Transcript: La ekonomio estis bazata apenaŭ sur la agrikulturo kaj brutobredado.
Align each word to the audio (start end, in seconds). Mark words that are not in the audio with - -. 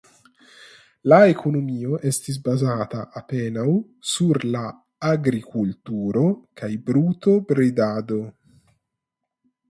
La 1.11 1.17
ekonomio 1.31 1.97
estis 2.11 2.37
bazata 2.47 3.01
apenaŭ 3.19 3.65
sur 4.11 4.39
la 4.55 4.63
agrikulturo 5.09 6.23
kaj 6.63 6.71
brutobredado. 6.89 8.19